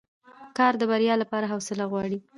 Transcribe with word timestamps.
کار 0.57 0.73
د 0.77 0.83
بریا 0.91 1.15
لپاره 1.21 1.49
حوصله 1.53 1.83
غواړي 1.91 2.17